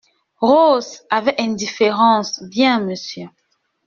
Rose, 0.41 1.03
avec 1.11 1.39
indifférence, 1.39 2.41
Bien, 2.41 2.79
Monsieur. 2.79 3.29